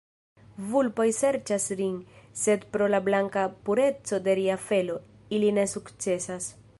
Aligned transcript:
Vulpoj 0.69 1.05
serĉas 1.17 1.67
rin, 1.81 1.99
sed 2.43 2.65
pro 2.77 2.87
la 2.95 3.01
blanka 3.09 3.45
pureco 3.69 4.21
de 4.29 4.35
ria 4.43 4.59
felo, 4.71 4.97
ili 5.39 5.53
ne 5.59 5.71
sukcesas. 5.79 6.51